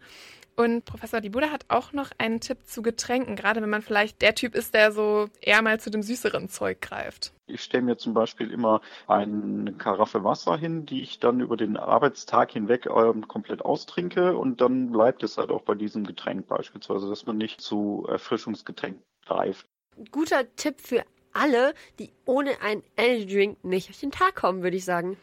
Und 0.59 0.83
Professor 0.83 1.21
Dibuda 1.21 1.51
hat 1.51 1.63
auch 1.69 1.93
noch 1.93 2.11
einen 2.17 2.41
Tipp 2.41 2.65
zu 2.65 2.81
Getränken, 2.81 3.37
gerade 3.37 3.61
wenn 3.61 3.69
man 3.69 3.81
vielleicht 3.81 4.21
der 4.21 4.35
Typ 4.35 4.55
ist, 4.55 4.73
der 4.73 4.91
so 4.91 5.29
eher 5.39 5.61
mal 5.61 5.79
zu 5.79 5.89
dem 5.89 6.03
süßeren 6.03 6.49
Zeug 6.49 6.81
greift. 6.81 7.31
Ich 7.47 7.63
stelle 7.63 7.83
mir 7.83 7.97
zum 7.97 8.13
Beispiel 8.13 8.51
immer 8.51 8.81
eine 9.07 9.71
Karaffe 9.71 10.25
Wasser 10.25 10.57
hin, 10.57 10.85
die 10.85 11.01
ich 11.01 11.17
dann 11.21 11.39
über 11.39 11.55
den 11.55 11.77
Arbeitstag 11.77 12.51
hinweg 12.51 12.87
äh, 12.87 13.13
komplett 13.25 13.61
austrinke 13.61 14.35
und 14.35 14.59
dann 14.59 14.91
bleibt 14.91 15.23
es 15.23 15.37
halt 15.37 15.49
auch 15.49 15.61
bei 15.61 15.75
diesem 15.75 16.05
Getränk 16.05 16.49
beispielsweise, 16.49 17.07
dass 17.07 17.25
man 17.25 17.37
nicht 17.37 17.61
zu 17.61 18.05
Erfrischungsgetränk 18.09 18.99
greift. 19.25 19.65
Guter 20.11 20.43
Tipp 20.57 20.81
für 20.81 21.05
alle, 21.31 21.73
die 21.99 22.11
ohne 22.25 22.59
einen 22.61 22.83
Energy 22.97 23.33
Drink 23.33 23.63
nicht 23.63 23.87
durch 23.87 24.01
den 24.01 24.11
Tag 24.11 24.35
kommen, 24.35 24.61
würde 24.61 24.75
ich 24.75 24.83
sagen. 24.83 25.15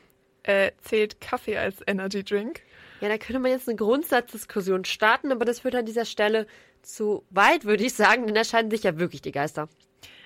Äh, 0.45 0.71
zählt 0.81 1.21
Kaffee 1.21 1.59
als 1.59 1.83
Energy 1.87 2.25
Drink? 2.25 2.63
Ja, 3.01 3.09
da 3.09 3.19
könnte 3.19 3.41
man 3.41 3.51
jetzt 3.51 3.69
eine 3.69 3.77
Grundsatzdiskussion 3.77 4.85
starten, 4.85 5.33
aber 5.33 5.45
das 5.45 5.61
führt 5.61 5.75
an 5.75 5.87
dieser 5.87 6.05
Stelle 6.05 6.47
zu 6.83 7.25
weit, 7.31 7.65
würde 7.65 7.85
ich 7.85 7.95
sagen, 7.95 8.27
denn 8.27 8.35
da 8.35 8.45
scheiden 8.45 8.71
sich 8.71 8.85
ja 8.85 8.99
wirklich 8.99 9.23
die 9.23 9.33
Geister. 9.33 9.69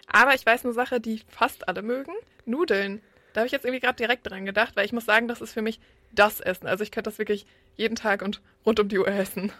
Aber 0.07 0.35
ich 0.35 0.45
weiß 0.45 0.65
eine 0.65 0.75
Sache, 0.75 1.00
die 1.00 1.23
fast 1.29 1.69
alle 1.69 1.83
mögen. 1.83 2.12
Nudeln. 2.45 3.00
Da 3.33 3.41
habe 3.41 3.47
ich 3.47 3.53
jetzt 3.53 3.65
irgendwie 3.65 3.81
gerade 3.81 3.97
direkt 3.97 4.29
dran 4.29 4.45
gedacht, 4.45 4.75
weil 4.77 4.85
ich 4.85 4.93
muss 4.93 5.05
sagen, 5.05 5.29
das 5.29 5.41
ist 5.41 5.53
für 5.53 5.62
mich 5.62 5.81
das 6.12 6.41
Essen. 6.41 6.67
Also 6.67 6.83
ich 6.83 6.91
könnte 6.91 7.11
das 7.11 7.19
wirklich 7.19 7.47
jeden 7.77 7.95
Tag 7.95 8.23
und 8.23 8.41
rund 8.67 8.81
um 8.81 8.89
die 8.89 8.99
Uhr 8.99 9.09
essen. 9.09 9.53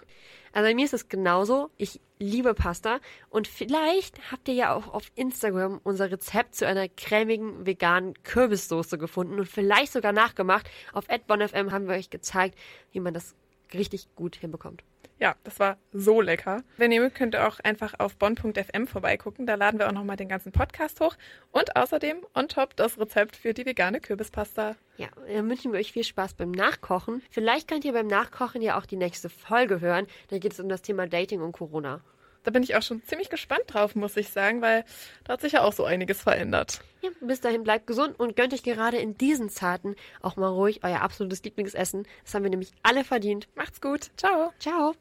Also 0.53 0.69
bei 0.69 0.75
mir 0.75 0.85
ist 0.85 0.95
es 0.95 1.09
genauso. 1.09 1.71
Ich 1.77 2.01
liebe 2.19 2.55
Pasta 2.55 3.01
und 3.29 3.49
vielleicht 3.49 4.31
habt 4.31 4.49
ihr 4.49 4.55
ja 4.55 4.75
auch 4.75 4.89
auf 4.89 5.11
Instagram 5.15 5.81
unser 5.85 6.11
Rezept 6.11 6.55
zu 6.55 6.67
einer 6.67 6.89
cremigen 6.89 7.67
veganen 7.67 8.15
Kürbissoße 8.23 8.99
gefunden 8.99 9.39
und 9.39 9.47
vielleicht 9.47 9.93
sogar 9.93 10.13
nachgemacht. 10.13 10.69
Auf 10.93 11.07
@bonfm 11.27 11.73
haben 11.73 11.89
wir 11.89 11.95
euch 11.95 12.11
gezeigt, 12.11 12.59
wie 12.93 13.01
man 13.01 13.15
das 13.15 13.35
richtig 13.73 14.15
gut 14.15 14.37
hinbekommt. 14.37 14.83
Ja, 15.21 15.37
das 15.45 15.61
war 15.61 15.77
so 15.93 16.23
lecker. 16.23 16.63
Wenn 16.79 16.93
ihr 16.93 17.01
mögt, 17.03 17.15
könnt 17.15 17.35
ihr 17.35 17.47
auch 17.47 17.61
einfach 17.61 17.93
auf 17.99 18.17
bonn.fm 18.17 18.87
vorbeigucken. 18.87 19.47
Da 19.47 19.55
laden 19.55 19.79
wir 19.79 19.87
auch 19.87 19.93
nochmal 19.93 20.17
den 20.17 20.29
ganzen 20.29 20.51
Podcast 20.51 20.99
hoch. 21.01 21.15
Und 21.53 21.77
außerdem 21.77 22.25
on 22.35 22.49
top 22.49 22.75
das 22.77 22.99
Rezept 22.99 23.37
für 23.37 23.53
die 23.53 23.67
vegane 23.67 24.01
Kürbispasta. 24.01 24.77
Ja, 24.97 25.09
dann 25.29 25.51
wünschen 25.51 25.73
wir 25.73 25.79
euch 25.79 25.93
viel 25.93 26.05
Spaß 26.05 26.35
beim 26.35 26.51
Nachkochen. 26.51 27.23
Vielleicht 27.31 27.69
könnt 27.69 27.85
ihr 27.85 27.93
beim 27.93 28.07
Nachkochen 28.07 28.63
ja 28.63 28.79
auch 28.79 28.87
die 28.87 28.97
nächste 28.97 29.29
Folge 29.29 29.83
hören. 29.83 30.07
Da 30.29 30.39
geht 30.39 30.55
es 30.55 30.61
um 30.61 30.71
das 30.71 30.81
Thema 30.81 31.07
Dating 31.07 31.43
und 31.43 31.53
Corona. 31.53 32.01
Da 32.43 32.51
bin 32.51 32.63
ich 32.63 32.75
auch 32.75 32.83
schon 32.83 33.03
ziemlich 33.05 33.29
gespannt 33.29 33.65
drauf, 33.67 33.95
muss 33.95 34.17
ich 34.17 34.31
sagen, 34.31 34.63
weil 34.63 34.85
da 35.25 35.35
hat 35.35 35.43
sich 35.43 35.53
ja 35.53 35.63
auch 35.63 35.75
so 35.75 35.85
einiges 35.85 36.23
verändert. 36.23 36.81
Ja, 37.03 37.11
bis 37.21 37.43
dahin 37.43 37.65
bleibt 37.65 37.87
gesund 37.87 38.19
und 38.19 38.37
gönnt 38.37 38.55
euch 38.55 38.63
gerade 38.63 38.97
in 38.97 39.19
diesen 39.19 39.51
Zeiten 39.51 39.97
auch 40.23 40.37
mal 40.37 40.49
ruhig 40.49 40.83
euer 40.83 41.03
absolutes 41.03 41.43
Lieblingsessen. 41.43 42.07
Das 42.25 42.35
haben 42.35 42.45
wir 42.45 42.51
nämlich 42.51 42.73
alle 42.83 43.05
verdient. 43.05 43.49
Macht's 43.55 43.83
gut. 43.83 44.11
Ciao. 44.17 44.53
Ciao. 44.59 44.95